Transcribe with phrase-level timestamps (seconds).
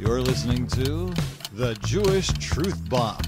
[0.00, 1.12] You're listening to
[1.52, 3.20] The Jewish Truth Bomb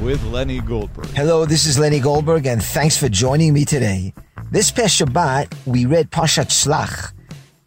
[0.00, 1.06] with Lenny Goldberg.
[1.10, 4.12] Hello, this is Lenny Goldberg, and thanks for joining me today.
[4.50, 7.12] This past Shabbat, we read Parshat Shlach,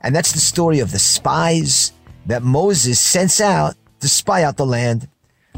[0.01, 1.93] and that's the story of the spies
[2.25, 5.07] that Moses sends out to spy out the land.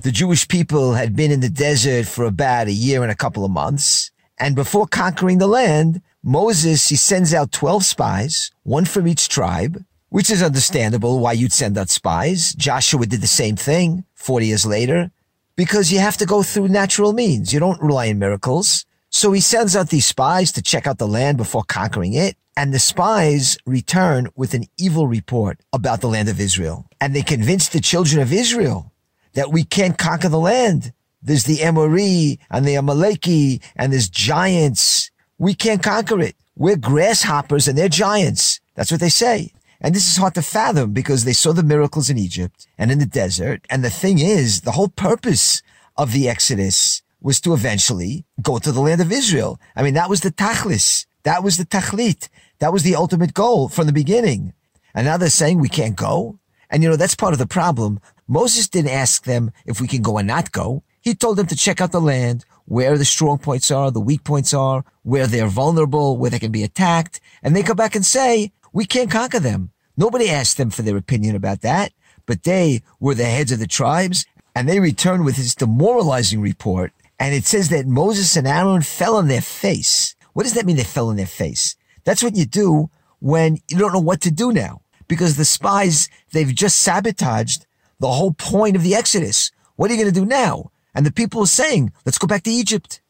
[0.04, 3.44] The Jewish people had been in the desert for about a year and a couple
[3.44, 9.08] of months, and before conquering the land, Moses, he sends out 12 spies, one from
[9.08, 9.84] each tribe,
[10.14, 12.54] which is understandable why you'd send out spies.
[12.54, 15.10] Joshua did the same thing 40 years later
[15.56, 17.52] because you have to go through natural means.
[17.52, 18.86] You don't rely on miracles.
[19.10, 22.38] So he sends out these spies to check out the land before conquering it.
[22.56, 26.86] And the spies return with an evil report about the land of Israel.
[27.02, 28.92] And they convince the children of Israel
[29.34, 30.94] that we can't conquer the land.
[31.24, 35.10] There's the Emori and the Amaleki and there's giants.
[35.40, 36.36] We can't conquer it.
[36.56, 38.60] We're grasshoppers and they're giants.
[38.76, 39.54] That's what they say.
[39.84, 43.00] And this is hard to fathom because they saw the miracles in Egypt and in
[43.00, 43.66] the desert.
[43.70, 45.62] And the thing is, the whole purpose
[45.98, 49.60] of the Exodus was to eventually go to the land of Israel.
[49.76, 51.06] I mean, that was the tachlis.
[51.24, 52.30] That was the tachlit.
[52.60, 54.54] That was the ultimate goal from the beginning.
[54.96, 56.40] And now they're saying we can't go.
[56.70, 58.00] And you know, that's part of the problem.
[58.28, 60.84] Moses didn't ask them if we can go and not go.
[61.02, 64.24] He told them to check out the land, where the strong points are, the weak
[64.24, 67.20] points are, where they're vulnerable, where they can be attacked.
[67.42, 69.72] And they come back and say, we can't conquer them.
[69.96, 71.94] Nobody asked them for their opinion about that,
[72.26, 74.26] but they were the heads of the tribes
[74.56, 76.92] and they returned with this demoralizing report.
[77.20, 80.16] And it says that Moses and Aaron fell on their face.
[80.34, 81.76] What does that mean they fell on their face?
[82.04, 86.10] That's what you do when you don't know what to do now because the spies,
[86.32, 87.66] they've just sabotaged
[88.00, 89.52] the whole point of the Exodus.
[89.76, 90.72] What are you going to do now?
[90.96, 93.02] And the people are saying, let's go back to Egypt.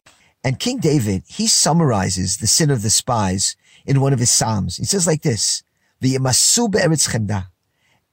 [0.43, 4.77] And King David, he summarizes the sin of the spies in one of his Psalms.
[4.77, 5.63] He says like this,
[6.01, 7.47] V'yemasu be'eretz chemda.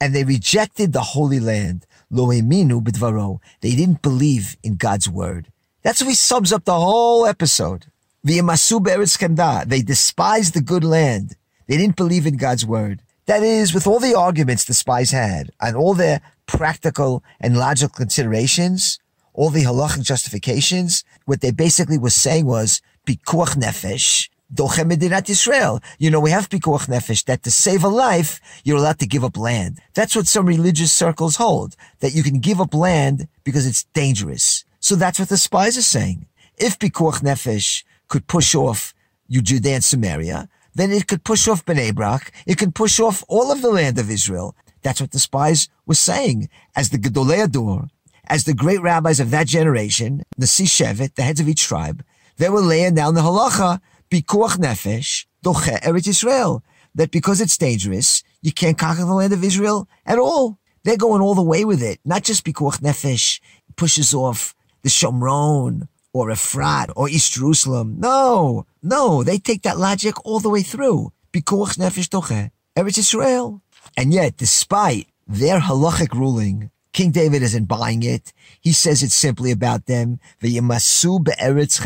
[0.00, 1.86] And they rejected the Holy Land.
[2.10, 3.38] Lo eminu b'dvaro.
[3.60, 5.52] They didn't believe in God's word.
[5.82, 7.86] That's what he sums up the whole episode.
[8.26, 9.64] V'yemasu be'eretz chemda.
[9.66, 11.36] They despised the good land.
[11.66, 13.03] They didn't believe in God's word.
[13.26, 17.94] That is, with all the arguments the spies had and all their practical and logical
[17.94, 18.98] considerations,
[19.32, 25.81] all the halachic justifications, what they basically were saying was, nefesh, Dochem Medinat Israel.
[25.99, 29.25] You know, we have Pikuach Nefesh that to save a life, you're allowed to give
[29.25, 29.81] up land.
[29.94, 34.65] That's what some religious circles hold, that you can give up land because it's dangerous.
[34.81, 36.27] So that's what the spies are saying.
[36.56, 38.93] If Pikuach Nefesh could push off
[39.31, 42.33] Judea and Samaria, then it could push off Bnei Brak.
[42.47, 44.56] It could push off all of the land of Israel.
[44.83, 47.89] That's what the spies were saying as the Gedolei Ador,
[48.27, 52.05] as the great rabbis of that generation, the Sishevet, the heads of each tribe,
[52.39, 56.62] they were laying down the halacha Pikuach nefesh, doche Eretz Israel.
[56.97, 60.59] That because it's dangerous, you can't conquer the land of Israel at all.
[60.82, 62.00] They're going all the way with it.
[62.04, 63.41] Not just Pikuach nefesh
[63.76, 68.00] pushes off the Shomron or Efrat or East Jerusalem.
[68.00, 71.12] No, no, they take that logic all the way through.
[71.32, 73.62] Pikuach nefesh doche Eretz Israel.
[73.97, 78.32] And yet, despite their halachic ruling, King David isn't buying it.
[78.60, 80.19] He says it's simply about them.
[80.41, 81.81] Be'eretz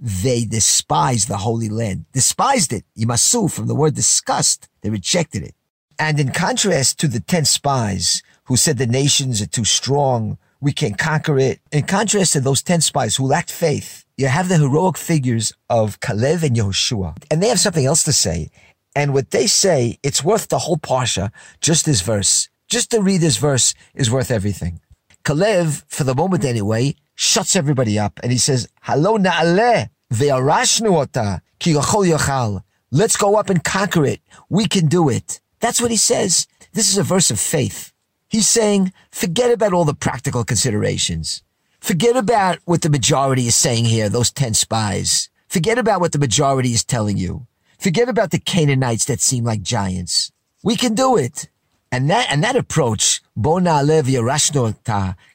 [0.00, 2.84] they despised the Holy Land, despised it.
[2.96, 4.68] Yimasu from the word disgust.
[4.80, 5.54] They rejected it.
[5.98, 10.72] And in contrast to the 10 spies who said the nations are too strong, we
[10.72, 11.60] can't conquer it.
[11.70, 16.00] In contrast to those 10 spies who lacked faith, you have the heroic figures of
[16.00, 17.22] Kalev and Yehoshua.
[17.30, 18.50] And they have something else to say.
[18.96, 22.48] And what they say, it's worth the whole Parsha, just this verse.
[22.68, 24.80] Just to read this verse is worth everything.
[25.24, 31.42] Kalev, for the moment anyway, shuts everybody up and he says, Halo na'aleh ve'arashnu ota
[31.58, 32.62] ki yachol yachal.
[32.90, 34.20] Let's go up and conquer it.
[34.48, 35.40] We can do it.
[35.60, 36.46] That's what he says.
[36.72, 37.92] This is a verse of faith.
[38.28, 41.42] He's saying, forget about all the practical considerations.
[41.80, 45.28] Forget about what the majority is saying here, those 10 spies.
[45.46, 47.46] Forget about what the majority is telling you.
[47.78, 50.32] Forget about the Canaanites that seem like giants.
[50.62, 51.48] We can do it.
[51.92, 53.82] And that, and that approach, bona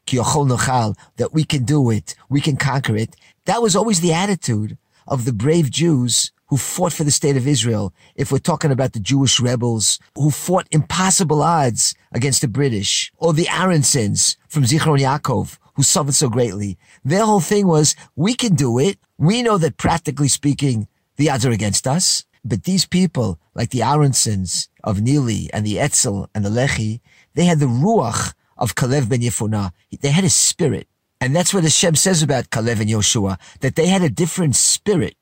[0.08, 3.16] that we can do it, we can conquer it,
[3.46, 7.48] that was always the attitude of the brave Jews who fought for the state of
[7.48, 7.94] Israel.
[8.16, 13.34] If we're talking about the Jewish rebels who fought impossible odds against the British, or
[13.34, 16.78] the Aronsons from Zichron Yaakov who suffered so greatly.
[17.04, 18.98] Their whole thing was, we can do it.
[19.18, 20.88] We know that practically speaking,
[21.18, 22.24] the odds are against us.
[22.44, 27.02] But these people, like the Aronsons of Nili and the Etzel and the Lehi,
[27.34, 29.72] they had the ruach of Kalev ben Yefunah.
[30.02, 30.88] They had a spirit.
[31.22, 35.16] And that's what Hashem says about Kalev and Yoshua, that they had a different spirit.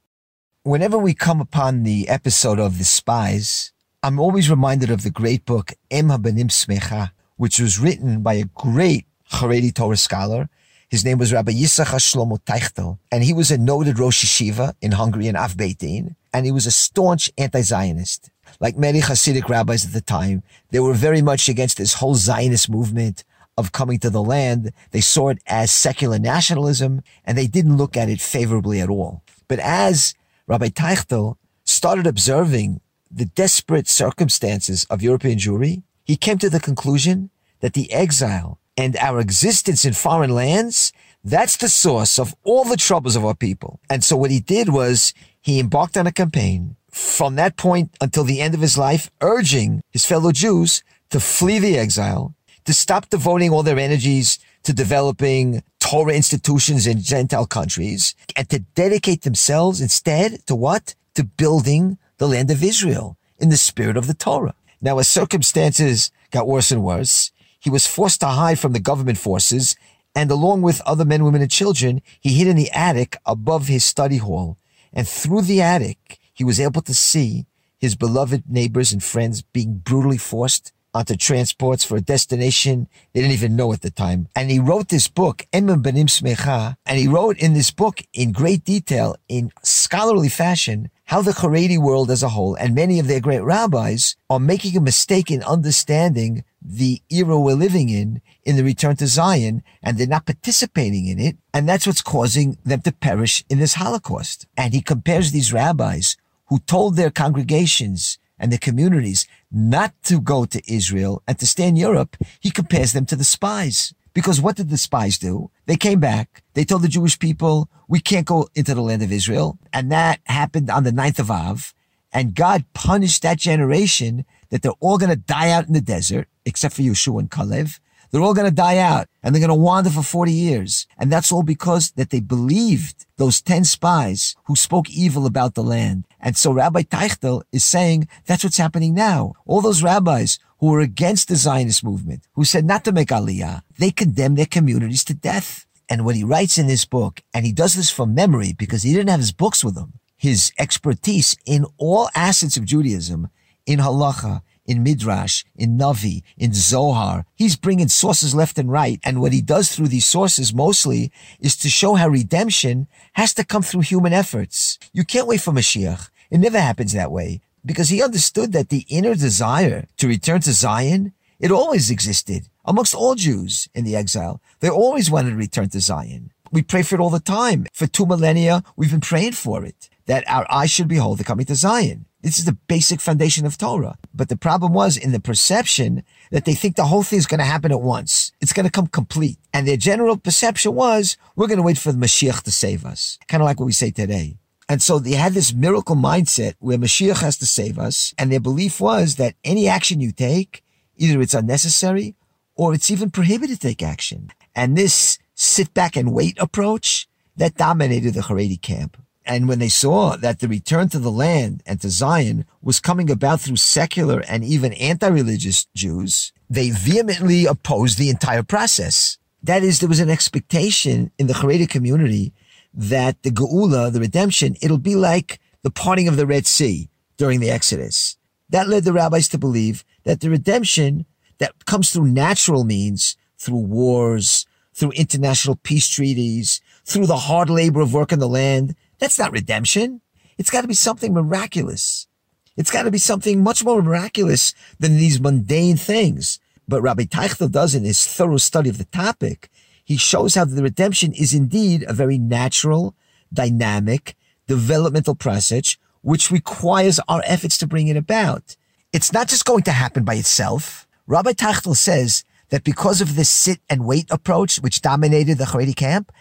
[0.63, 3.71] Whenever we come upon the episode of the spies,
[4.01, 8.45] I'm always reminded of the great book, Em HaBanim Smecha, which was written by a
[8.55, 10.49] great Haredi Torah scholar.
[10.93, 14.91] His name was Rabbi Yisachar Shlomo Teichtel, and he was a noted Rosh Yeshiva in
[14.91, 18.29] Hungary and Av Beit Din, and he was a staunch anti-Zionist.
[18.59, 22.69] Like many Hasidic rabbis at the time, they were very much against this whole Zionist
[22.69, 23.23] movement
[23.57, 24.71] of coming to the land.
[24.91, 29.23] They saw it as secular nationalism, and they didn't look at it favorably at all.
[29.47, 30.13] But as
[30.45, 37.31] Rabbi Teichtel started observing the desperate circumstances of European Jewry, he came to the conclusion
[37.61, 40.91] that the exile and our existence in foreign lands,
[41.23, 43.79] that's the source of all the troubles of our people.
[43.89, 48.23] And so what he did was he embarked on a campaign from that point until
[48.23, 52.35] the end of his life, urging his fellow Jews to flee the exile,
[52.65, 58.59] to stop devoting all their energies to developing Torah institutions in Gentile countries, and to
[58.59, 60.95] dedicate themselves instead to what?
[61.15, 64.55] To building the land of Israel in the spirit of the Torah.
[64.81, 67.31] Now, as circumstances got worse and worse,
[67.63, 69.77] he was forced to hide from the government forces,
[70.13, 73.85] and along with other men, women, and children, he hid in the attic above his
[73.85, 74.57] study hall.
[74.91, 77.45] And through the attic, he was able to see
[77.79, 83.33] his beloved neighbors and friends being brutally forced onto transports for a destination they didn't
[83.33, 84.27] even know at the time.
[84.35, 88.33] And he wrote this book, Em HaBanim Smecha, and he wrote in this book in
[88.33, 93.07] great detail, in scholarly fashion, how the Haredi world as a whole and many of
[93.07, 98.55] their great rabbis are making a mistake in understanding the era we're living in, in
[98.55, 101.37] the return to Zion, and they're not participating in it.
[101.53, 104.47] And that's what's causing them to perish in this Holocaust.
[104.57, 106.17] And he compares these rabbis
[106.47, 111.67] who told their congregations and their communities not to go to Israel and to stay
[111.67, 112.17] in Europe.
[112.39, 113.93] He compares them to the spies.
[114.13, 115.49] Because what did the spies do?
[115.65, 116.43] They came back.
[116.53, 119.57] They told the Jewish people, we can't go into the land of Israel.
[119.71, 121.73] And that happened on the ninth of Av.
[122.11, 126.27] And God punished that generation that they're all going to die out in the desert,
[126.45, 127.79] except for Yeshua and Kalev.
[128.13, 130.85] They're all going to die out and they're going to wander for 40 years.
[130.99, 135.63] And that's all because that they believed those 10 spies who spoke evil about the
[135.63, 136.05] land.
[136.19, 139.33] And so Rabbi Teichtel is saying that's what's happening now.
[139.47, 143.63] All those rabbis who were against the Zionist movement, who said not to make aliyah,
[143.79, 145.65] they condemn their communities to death.
[145.89, 148.93] And what he writes in this book, and he does this from memory because he
[148.93, 153.29] didn't have his books with him, his expertise in all assets of Judaism,
[153.65, 157.25] in halacha, in Midrash, in Navi, in Zohar.
[157.35, 158.99] He's bringing sources left and right.
[159.03, 163.43] And what he does through these sources mostly is to show how redemption has to
[163.43, 164.79] come through human efforts.
[164.93, 166.09] You can't wait for Mashiach.
[166.29, 170.53] It never happens that way because he understood that the inner desire to return to
[170.53, 174.41] Zion, it always existed amongst all Jews in the exile.
[174.59, 176.31] They always wanted to return to Zion.
[176.51, 177.65] We pray for it all the time.
[177.73, 181.45] For two millennia, we've been praying for it, that our eyes should behold the coming
[181.47, 182.05] to Zion.
[182.23, 183.97] This is the basic foundation of Torah.
[184.13, 187.39] But the problem was in the perception that they think the whole thing is going
[187.39, 188.31] to happen at once.
[188.39, 189.37] It's going to come complete.
[189.53, 193.19] And their general perception was, we're going to wait for the Mashiach to save us.
[193.27, 194.37] Kind of like what we say today.
[194.69, 198.13] And so they had this miracle mindset where Mashiach has to save us.
[198.17, 200.63] And their belief was that any action you take,
[200.95, 202.15] either it's unnecessary
[202.55, 204.31] or it's even prohibited to take action.
[204.55, 209.02] And this sit back and wait approach that dominated the Haredi camp.
[209.25, 213.09] And when they saw that the return to the land and to Zion was coming
[213.09, 219.17] about through secular and even anti-religious Jews, they vehemently opposed the entire process.
[219.41, 222.33] That is, there was an expectation in the Haredi community
[222.73, 227.39] that the Geula, the redemption, it'll be like the parting of the Red Sea during
[227.39, 228.17] the Exodus.
[228.49, 231.05] That led the rabbis to believe that the redemption
[231.37, 237.81] that comes through natural means, through wars, through international peace treaties, through the hard labor
[237.81, 240.01] of work in the land, that's not redemption.
[240.37, 242.07] It's got to be something miraculous.
[242.55, 246.39] It's got to be something much more miraculous than these mundane things.
[246.67, 249.49] But Rabbi Teichtel does in his thorough study of the topic,
[249.83, 252.95] he shows how the redemption is indeed a very natural,
[253.33, 254.15] dynamic,
[254.47, 258.55] developmental process which requires our efforts to bring it about.
[258.91, 260.85] It's not just going to happen by itself.
[261.07, 265.75] Rabbi Teichtel says that because of this sit and wait approach, which dominated the Haredi
[265.75, 266.11] camp,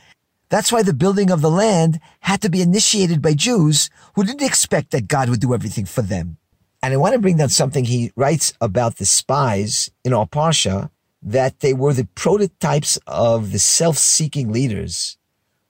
[0.52, 4.46] that's why the building of the land had to be initiated by Jews who didn't
[4.46, 6.36] expect that God would do everything for them.
[6.82, 10.90] And I want to bring down something he writes about the spies in our Parsha,
[11.22, 15.16] that they were the prototypes of the self-seeking leaders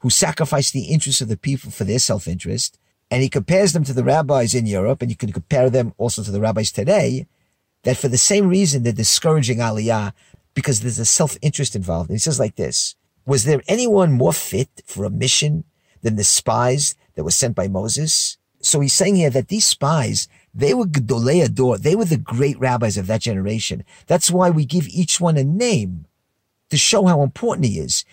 [0.01, 2.77] who sacrificed the interests of the people for their self-interest.
[3.09, 6.25] And he compares them to the rabbis in Europe, and you can compare them also
[6.25, 7.29] to the rabbis today,
[7.85, 10.13] that for the same reason they're discouraging Aliyah
[10.55, 12.11] because there's a self-interest involved.
[12.11, 15.65] And he says like this, was there anyone more fit for a mission
[16.03, 18.37] than the spies that were sent by Moses?
[18.61, 21.79] So he's saying here that these spies, They were Gedolei Ador.
[21.79, 23.85] They were the great rabbis of that generation.
[24.07, 26.07] That's why we give each one a name
[26.71, 28.05] to show how important he is.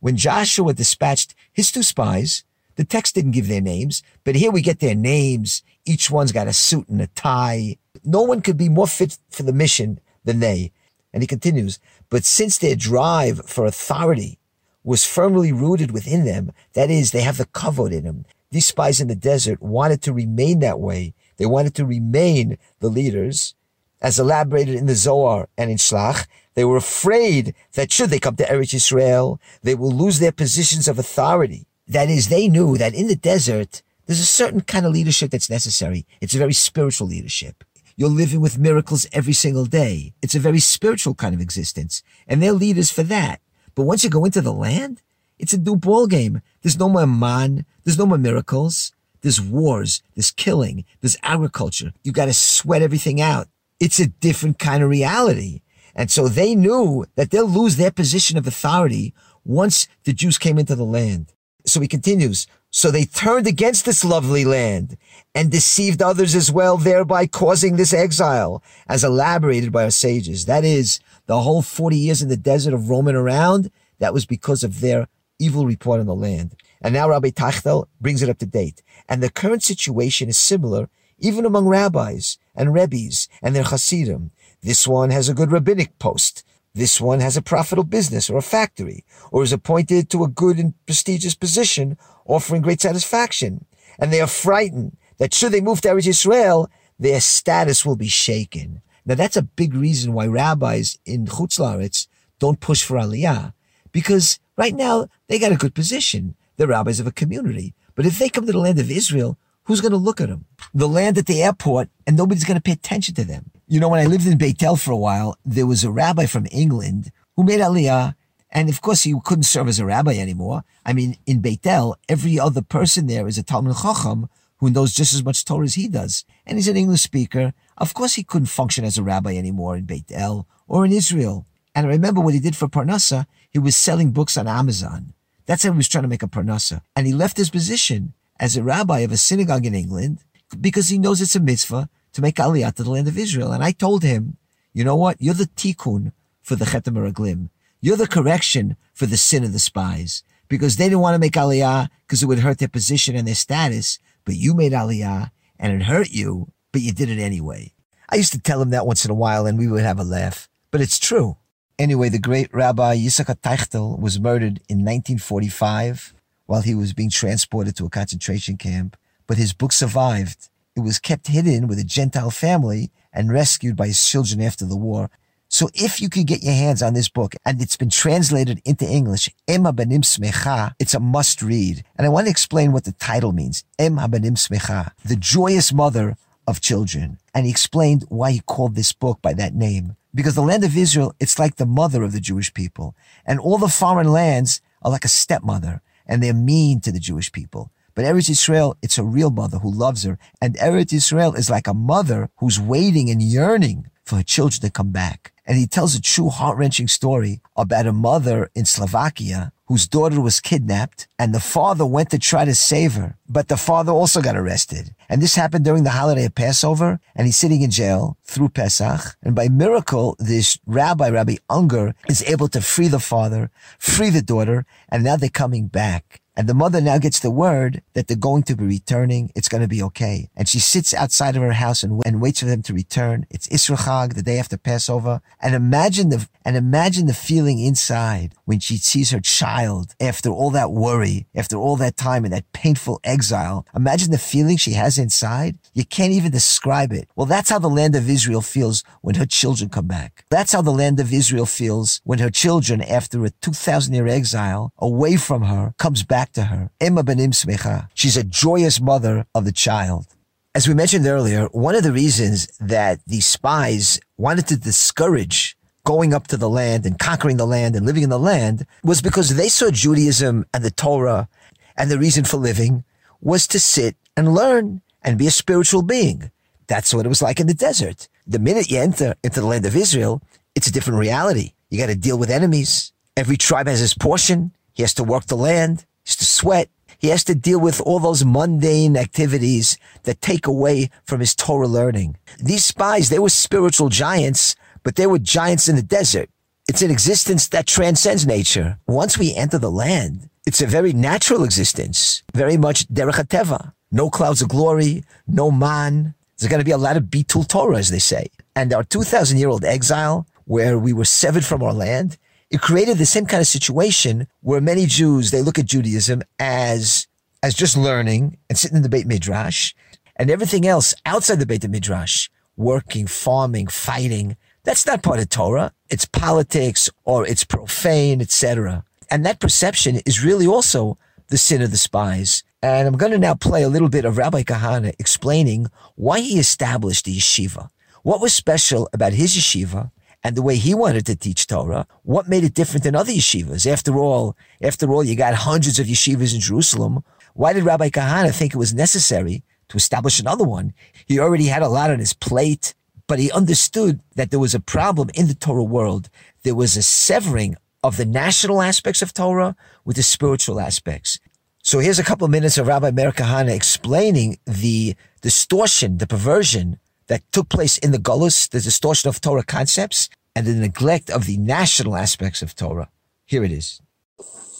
[0.00, 2.44] When Joshua dispatched his two spies,
[2.76, 5.62] the text didn't give their names, but here we get their names.
[5.84, 7.76] Each one's got a suit and a tie.
[8.04, 10.72] No one could be more fit for the mission than they.
[11.12, 11.78] And he continues,
[12.08, 14.38] but since their drive for authority
[14.84, 18.24] was firmly rooted within them, that is, they have the kavod in them.
[18.50, 21.14] These spies in the desert wanted to remain that way.
[21.36, 23.54] They wanted to remain the leaders,
[24.00, 26.26] as elaborated in the Zohar and in Shlach.
[26.54, 30.88] They were afraid that should they come to Eretz Israel, they will lose their positions
[30.88, 31.66] of authority.
[31.88, 35.48] That is, they knew that in the desert, there's a certain kind of leadership that's
[35.48, 36.06] necessary.
[36.20, 37.64] It's a very spiritual leadership.
[37.96, 40.14] You're living with miracles every single day.
[40.22, 42.02] It's a very spiritual kind of existence.
[42.26, 43.40] And they're leaders for that.
[43.74, 45.02] But once you go into the land,
[45.38, 46.42] it's a new ball game.
[46.62, 47.64] There's no more man.
[47.84, 48.92] There's no more miracles.
[49.22, 50.02] There's wars.
[50.14, 50.84] There's killing.
[51.00, 51.92] There's agriculture.
[52.04, 53.48] You got to sweat everything out.
[53.80, 55.60] It's a different kind of reality.
[55.94, 59.14] And so they knew that they'll lose their position of authority
[59.44, 61.32] once the Jews came into the land.
[61.66, 62.46] So he continues.
[62.70, 64.96] So they turned against this lovely land
[65.34, 70.46] and deceived others as well, thereby causing this exile, as elaborated by our sages.
[70.46, 74.62] That is, the whole 40 years in the desert of roaming around, that was because
[74.62, 76.54] of their evil report on the land.
[76.80, 78.82] And now Rabbi Teichtel brings it up to date.
[79.08, 80.88] And the current situation is similar
[81.22, 84.32] even among rabbis and rebbes and their chassidim.
[84.60, 86.44] This one has a good rabbinic post.
[86.74, 90.58] This one has a profitable business or a factory, or is appointed to a good
[90.58, 93.66] and prestigious position, offering great satisfaction.
[93.98, 98.08] And they are frightened that should they move to Eretz Israel, their status will be
[98.08, 98.82] shaken.
[99.04, 102.06] Now that's a big reason why rabbis in Chutz La'aretz
[102.38, 103.52] don't push for Aliyah,
[103.92, 106.34] because right now they got a good position.
[106.56, 107.74] They're rabbis of a community.
[107.94, 110.46] But if they come to the land of Israel, who's going to look at them?
[110.74, 113.50] They'll land at the airport and nobody's going to pay attention to them.
[113.66, 116.26] You know, when I lived in Beit El for a while, there was a rabbi
[116.26, 118.14] from England who made Aliyah.
[118.50, 120.64] And of course, he couldn't serve as a rabbi anymore.
[120.84, 124.28] I mean, in Beit El, every other person there is a Talmud Chacham
[124.58, 126.24] who knows just as much Torah as he does.
[126.46, 127.52] And he's an English speaker.
[127.82, 131.46] Of course, he couldn't function as a rabbi anymore in Beit El or in Israel.
[131.74, 133.26] And I remember what he did for Parnassa.
[133.50, 135.14] He was selling books on Amazon.
[135.46, 136.82] That's how he was trying to make a Parnassa.
[136.94, 140.20] And he left his position as a rabbi of a synagogue in England
[140.60, 143.50] because he knows it's a mitzvah to make aliyah to the land of Israel.
[143.50, 144.36] And I told him,
[144.72, 145.20] you know what?
[145.20, 147.48] You're the tikkun for the Chet HaMeraglim.
[147.80, 151.32] You're the correction for the sin of the spies because they didn't want to make
[151.32, 153.98] aliyah because it would hurt their position and their status.
[154.24, 157.72] But you made aliyah and it hurt you, but you did it anyway.
[158.08, 160.04] I used to tell him that once in a while and we would have a
[160.04, 161.36] laugh, but it's true.
[161.78, 166.14] Anyway, the great Rabbi Yitzchak Teichtel was murdered in 1945
[166.46, 170.98] while he was being transported to a concentration camp, but his book survived it was
[170.98, 175.10] kept hidden with a Gentile family and rescued by his children after the war.
[175.48, 178.86] So if you could get your hands on this book and it's been translated into
[178.88, 181.84] English, Em Habanim Smecha, it's a must read.
[181.96, 183.64] And I want to explain what the title means.
[183.78, 187.18] Em Habanim Smecha, the joyous mother of children.
[187.34, 189.96] And he explained why he called this book by that name.
[190.14, 192.94] Because the land of Israel, it's like the mother of the Jewish people.
[193.24, 197.32] And all the foreign lands are like a stepmother and they're mean to the Jewish
[197.32, 197.70] people.
[197.94, 200.18] But Eretz Israel, it's a real mother who loves her.
[200.40, 204.70] And Eretz Israel is like a mother who's waiting and yearning for her children to
[204.70, 205.32] come back.
[205.52, 210.40] And he tells a true heart-wrenching story about a mother in Slovakia whose daughter was
[210.40, 213.18] kidnapped and the father went to try to save her.
[213.28, 214.94] But the father also got arrested.
[215.10, 219.14] And this happened during the holiday of Passover and he's sitting in jail through Pesach.
[219.22, 224.22] And by miracle, this rabbi, Rabbi Unger, is able to free the father, free the
[224.22, 226.22] daughter, and now they're coming back.
[226.34, 229.30] And the mother now gets the word that they're going to be returning.
[229.34, 230.30] It's going to be okay.
[230.34, 233.26] And she sits outside of her house and, and waits for them to return.
[233.28, 235.20] It's Isru Chag, the day after Passover.
[235.42, 240.50] And imagine the, and imagine the feeling inside when she sees her child after all
[240.50, 243.66] that worry, after all that time in that painful exile.
[243.74, 245.58] Imagine the feeling she has inside.
[245.74, 247.08] You can't even describe it.
[247.16, 250.24] Well, that's how the land of Israel feels when her children come back.
[250.30, 254.72] That's how the land of Israel feels when her children, after a 2000 year exile
[254.78, 256.70] away from her, comes back to her.
[256.80, 257.88] Em HaBanim Smecha.
[257.94, 260.06] She's a joyous mother of the child.
[260.54, 266.12] As we mentioned earlier, one of the reasons that the spies wanted to discourage going
[266.12, 269.34] up to the land and conquering the land and living in the land was because
[269.34, 271.26] they saw Judaism and the Torah
[271.74, 272.84] and the reason for living
[273.22, 276.30] was to sit and learn and be a spiritual being.
[276.66, 278.08] That's what it was like in the desert.
[278.26, 280.20] The minute you enter into the land of Israel,
[280.54, 281.54] it's a different reality.
[281.70, 282.92] You got to deal with enemies.
[283.16, 284.52] Every tribe has his portion.
[284.74, 285.86] He has to work the land.
[286.04, 286.68] He has to sweat.
[287.02, 291.66] He has to deal with all those mundane activities that take away from his Torah
[291.66, 292.16] learning.
[292.38, 294.54] These spies, they were spiritual giants,
[294.84, 296.30] but they were giants in the desert.
[296.68, 298.78] It's an existence that transcends nature.
[298.86, 303.72] Once we enter the land, it's a very natural existence, very much derech hateva.
[303.90, 306.14] No clouds of glory, no man.
[306.38, 308.28] There's going to be a lot of bitul Torah, as they say.
[308.54, 312.16] And our 2,000 year old exile, where we were severed from our land,
[312.52, 317.06] it created the same kind of situation where many Jews, they look at Judaism as,
[317.42, 319.72] as just learning and sitting in the Beit Midrash
[320.16, 322.28] and everything else outside the Beit Midrash,
[322.58, 324.36] working, farming, fighting.
[324.64, 325.72] That's not part of Torah.
[325.88, 328.84] It's politics or it's profane, etc.
[329.10, 332.44] And that perception is really also the sin of the spies.
[332.60, 336.38] And I'm going to now play a little bit of Rabbi Kahane explaining why he
[336.38, 337.70] established the yeshiva.
[338.02, 339.90] What was special about his yeshiva
[340.24, 343.70] and the way he wanted to teach Torah, what made it different than other yeshivas?
[343.70, 347.02] After all, after all, you got hundreds of yeshivas in Jerusalem.
[347.34, 350.74] Why did Rabbi Kahane think it was necessary to establish another one?
[351.06, 352.74] He already had a lot on his plate,
[353.06, 356.08] but he understood that there was a problem in the Torah world.
[356.44, 361.18] There was a severing of the national aspects of Torah with the spiritual aspects.
[361.64, 366.78] So here's a couple of minutes of Rabbi Meir Kahane explaining the distortion, the perversion
[367.12, 371.26] that took place in the Gullus, the distortion of Torah concepts, and the neglect of
[371.26, 372.88] the national aspects of Torah.
[373.26, 373.82] Here it is.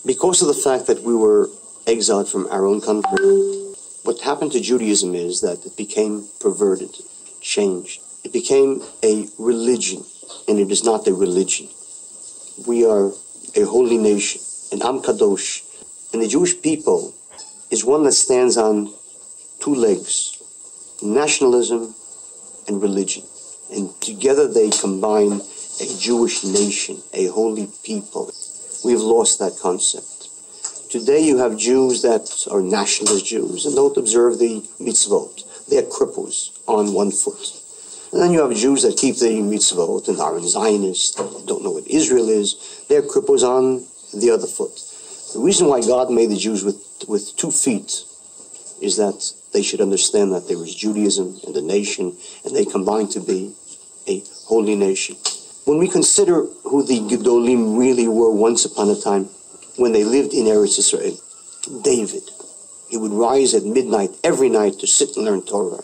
[0.05, 1.49] Because of the fact that we were
[1.87, 3.25] exiled from our own country,
[4.03, 6.95] what happened to Judaism is that it became perverted,
[7.41, 8.03] changed.
[8.23, 10.05] It became a religion,
[10.47, 11.69] and it is not a religion.
[12.69, 13.13] We are
[13.57, 14.43] a holy nation,
[14.73, 15.51] an Am Kadosh,
[16.13, 17.15] and the Jewish people
[17.71, 18.93] is one that stands on
[19.59, 20.39] two legs
[21.03, 21.95] nationalism
[22.69, 23.25] and religion.
[23.73, 25.41] And together they combine
[25.81, 28.33] a Jewish nation, a holy people.
[28.85, 30.29] We've lost that concept.
[30.91, 35.67] Today you have Jews that are nationalist Jews and don't observe the mitzvot.
[35.69, 37.63] They're cripples on one foot.
[38.13, 41.89] And then you have Jews that keep the mitzvot and are Zionists, don't know what
[41.89, 42.85] Israel is.
[42.89, 44.77] They're cripples on the other foot.
[45.33, 48.05] The reason why God made the Jews with, with two feet
[48.83, 53.09] is that they should understand that there is Judaism and the nation, and they combine
[53.09, 53.55] to be
[54.09, 55.17] a holy nation.
[55.65, 59.29] When we consider who the Gedolim really were once upon a time,
[59.77, 61.17] when they lived in Eretz Israel,
[61.83, 62.25] David,
[62.89, 65.83] he would rise at midnight every night to sit and learn Torah.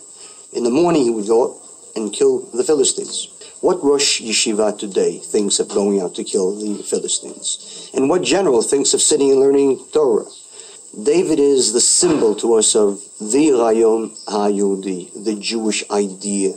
[0.52, 1.60] In the morning, he would go out
[1.94, 3.28] and kill the Philistines.
[3.60, 7.90] What Rosh Yeshiva today thinks of going out to kill the Philistines?
[7.94, 10.26] And what general thinks of sitting and learning Torah?
[11.02, 16.54] David is the symbol to us of the Rayon HaYehudi, the Jewish idea.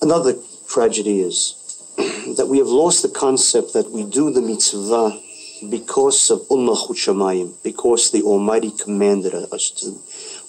[0.00, 0.34] Another
[0.68, 1.56] tragedy is
[2.36, 5.20] that we have lost the concept that we do the mitzvah
[5.68, 9.98] because of Ulmachut Shamayim, because the Almighty commanded us to.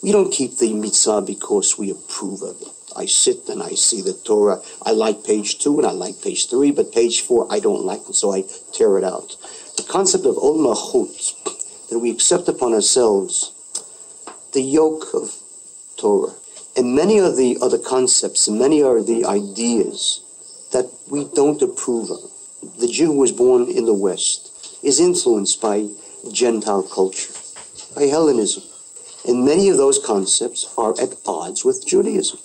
[0.03, 2.67] We don't keep the mitzvah because we approve of it.
[2.95, 4.61] I sit and I see the Torah.
[4.83, 8.01] I like page two and I like page three, but page four I don't like,
[8.11, 9.35] so I tear it out.
[9.77, 11.33] The concept of Ulmachut
[11.89, 13.51] that we accept upon ourselves
[14.53, 15.31] the yoke of
[15.97, 16.33] Torah.
[16.75, 20.21] And many of the other concepts and many are the ideas
[20.71, 22.19] that we don't approve of.
[22.79, 25.89] The Jew who was born in the West is influenced by
[26.31, 27.33] Gentile culture,
[27.95, 28.63] by Hellenism.
[29.27, 32.39] And many of those concepts are at odds with Judaism.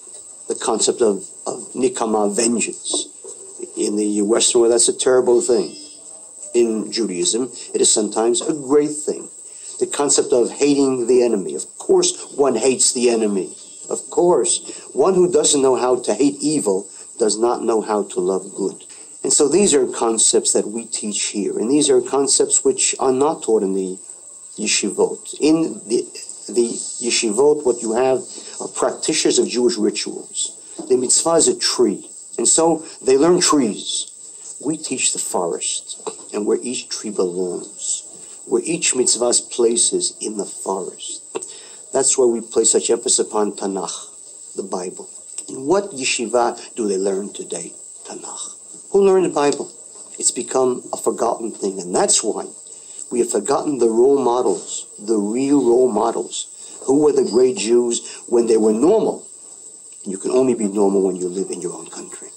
[0.48, 3.08] The concept of, of nikama, vengeance.
[3.76, 5.76] In the Western world, that's a terrible thing.
[6.54, 9.28] In Judaism, it is sometimes a great thing
[9.80, 11.54] the concept of hating the enemy.
[11.54, 13.54] Of course, one hates the enemy.
[13.90, 14.88] Of course.
[14.94, 18.84] One who doesn't know how to hate evil does not know how to love good.
[19.22, 21.58] And so these are concepts that we teach here.
[21.58, 23.98] And these are concepts which are not taught in the
[24.58, 25.36] yeshivot.
[25.40, 26.00] In the,
[26.58, 26.68] the
[27.04, 28.20] yeshivot, what you have
[28.60, 30.60] are practitioners of Jewish rituals.
[30.88, 32.08] The mitzvah is a tree.
[32.38, 34.10] And so they learn trees.
[34.64, 36.00] We teach the forest
[36.32, 38.04] and where each tree belongs
[38.46, 41.23] where each mitzvah's place is in the forest.
[41.94, 45.08] That's why we place such emphasis upon Tanakh, the Bible.
[45.48, 47.72] In what yeshiva do they learn today?
[48.04, 48.90] Tanakh.
[48.90, 49.70] Who learned the Bible?
[50.18, 52.46] It's become a forgotten thing, and that's why
[53.12, 56.80] we have forgotten the role models, the real role models.
[56.86, 59.24] Who were the great Jews when they were normal?
[60.02, 62.30] And you can only be normal when you live in your own country.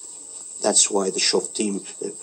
[0.62, 2.14] That's why the Shoftim, the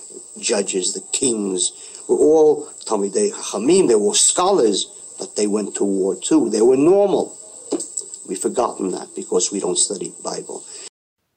[0.41, 1.73] judges, the kings,
[2.09, 4.87] were all Talmidei Chachamim, they were scholars,
[5.25, 6.51] but they went to war too.
[6.51, 7.35] They were normal.
[8.29, 10.63] We've forgotten that because we don't study Bible.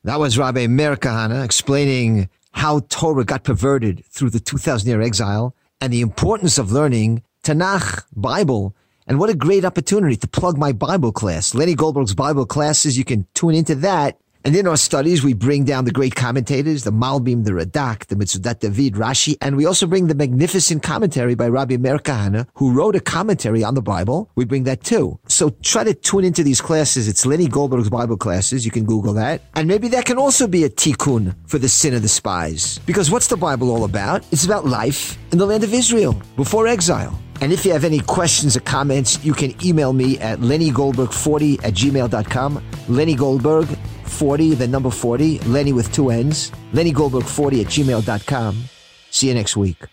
[0.04, 5.56] That was Rabbi Meir Kahane explaining how Torah got perverted through the 2,000 year exile
[5.80, 8.76] and the importance of learning Tanakh, Bible,
[9.10, 11.56] And what a great opportunity to plug my Bible class.
[11.56, 12.98] Lenny Goldberg's Bible classes.
[12.98, 14.20] You can tune into that.
[14.48, 18.16] And in our studies, we bring down the great commentators, the Malbim, the Radak, the
[18.16, 22.72] Metzudat David, Rashi, and we also bring the magnificent commentary by Rabbi Meir Kahane, who
[22.72, 24.32] wrote a commentary on the Bible.
[24.36, 25.20] We bring that too.
[25.28, 27.10] So try to tune into these classes.
[27.10, 28.64] It's Lenny Goldberg's Bible classes.
[28.64, 29.42] You can Google that.
[29.56, 32.78] And maybe that can also be a tikkun for the sin of the spies.
[32.86, 34.26] Because what's the Bible all about?
[34.32, 37.20] It's about life in the land of Israel before exile.
[37.42, 41.74] And if you have any questions or comments, you can email me at lennygoldberg40 at
[41.74, 42.64] gmail.com.
[42.88, 43.68] Lenny Goldberg
[44.08, 48.64] 40, the number 40, Lenny with two N's, Lenny Goldberg 40 at gmail.com.
[49.12, 49.86] See you next week.